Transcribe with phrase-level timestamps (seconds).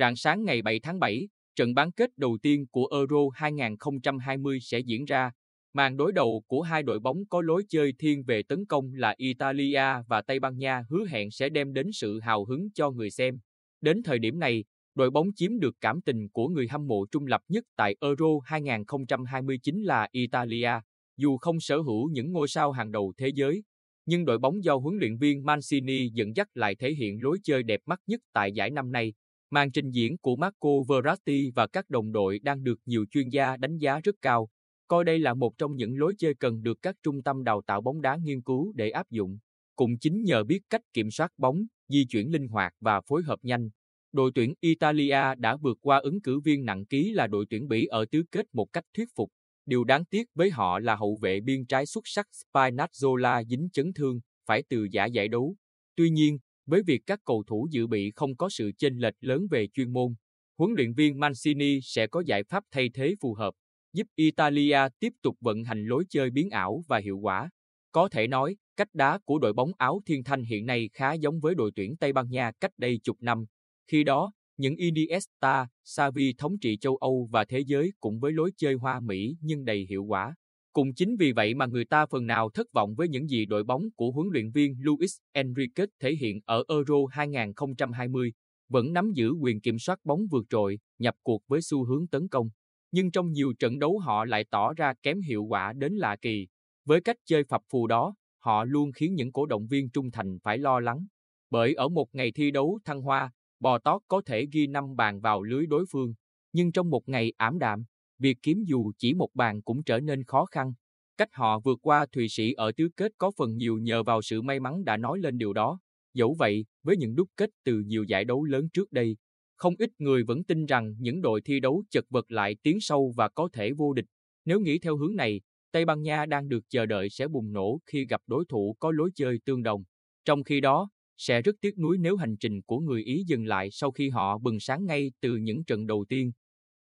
[0.00, 4.78] Rạng sáng ngày 7 tháng 7, trận bán kết đầu tiên của Euro 2020 sẽ
[4.78, 5.30] diễn ra.
[5.72, 9.14] Màn đối đầu của hai đội bóng có lối chơi thiên về tấn công là
[9.16, 13.10] Italia và Tây Ban Nha hứa hẹn sẽ đem đến sự hào hứng cho người
[13.10, 13.38] xem.
[13.80, 14.64] Đến thời điểm này,
[14.94, 18.26] đội bóng chiếm được cảm tình của người hâm mộ trung lập nhất tại Euro
[18.44, 20.72] 2020 chính là Italia.
[21.16, 23.62] Dù không sở hữu những ngôi sao hàng đầu thế giới,
[24.06, 27.62] nhưng đội bóng do huấn luyện viên Mancini dẫn dắt lại thể hiện lối chơi
[27.62, 29.12] đẹp mắt nhất tại giải năm nay.
[29.50, 33.56] Màn trình diễn của Marco Verratti và các đồng đội đang được nhiều chuyên gia
[33.56, 34.48] đánh giá rất cao,
[34.88, 37.80] coi đây là một trong những lối chơi cần được các trung tâm đào tạo
[37.80, 39.38] bóng đá nghiên cứu để áp dụng.
[39.76, 43.38] Cũng chính nhờ biết cách kiểm soát bóng, di chuyển linh hoạt và phối hợp
[43.42, 43.70] nhanh,
[44.12, 47.86] đội tuyển Italia đã vượt qua ứng cử viên nặng ký là đội tuyển Bỉ
[47.86, 49.30] ở tứ kết một cách thuyết phục.
[49.66, 53.92] Điều đáng tiếc với họ là hậu vệ biên trái xuất sắc Spinazzola dính chấn
[53.92, 55.56] thương, phải từ giả giải đấu.
[55.96, 56.38] Tuy nhiên,
[56.70, 59.92] với việc các cầu thủ dự bị không có sự chênh lệch lớn về chuyên
[59.92, 60.14] môn,
[60.58, 63.54] huấn luyện viên Mancini sẽ có giải pháp thay thế phù hợp,
[63.92, 67.50] giúp Italia tiếp tục vận hành lối chơi biến ảo và hiệu quả.
[67.92, 71.40] Có thể nói, cách đá của đội bóng áo thiên thanh hiện nay khá giống
[71.40, 73.44] với đội tuyển Tây Ban Nha cách đây chục năm.
[73.86, 78.50] Khi đó, những Iniesta, Xavi thống trị châu Âu và thế giới cũng với lối
[78.56, 80.34] chơi hoa mỹ nhưng đầy hiệu quả.
[80.72, 83.64] Cũng chính vì vậy mà người ta phần nào thất vọng với những gì đội
[83.64, 88.32] bóng của huấn luyện viên Luis Enrique thể hiện ở Euro 2020,
[88.68, 92.28] vẫn nắm giữ quyền kiểm soát bóng vượt trội, nhập cuộc với xu hướng tấn
[92.28, 92.48] công.
[92.92, 96.48] Nhưng trong nhiều trận đấu họ lại tỏ ra kém hiệu quả đến lạ kỳ.
[96.84, 100.38] Với cách chơi phập phù đó, họ luôn khiến những cổ động viên trung thành
[100.42, 101.06] phải lo lắng.
[101.50, 105.20] Bởi ở một ngày thi đấu thăng hoa, bò tót có thể ghi 5 bàn
[105.20, 106.14] vào lưới đối phương,
[106.52, 107.84] nhưng trong một ngày ảm đạm,
[108.20, 110.72] việc kiếm dù chỉ một bàn cũng trở nên khó khăn.
[111.16, 114.42] Cách họ vượt qua Thụy Sĩ ở tứ kết có phần nhiều nhờ vào sự
[114.42, 115.80] may mắn đã nói lên điều đó.
[116.14, 119.16] Dẫu vậy, với những đúc kết từ nhiều giải đấu lớn trước đây,
[119.56, 123.12] không ít người vẫn tin rằng những đội thi đấu chật vật lại tiến sâu
[123.16, 124.06] và có thể vô địch.
[124.44, 125.40] Nếu nghĩ theo hướng này,
[125.72, 128.92] Tây Ban Nha đang được chờ đợi sẽ bùng nổ khi gặp đối thủ có
[128.92, 129.84] lối chơi tương đồng.
[130.24, 133.68] Trong khi đó, sẽ rất tiếc nuối nếu hành trình của người Ý dừng lại
[133.72, 136.32] sau khi họ bừng sáng ngay từ những trận đầu tiên.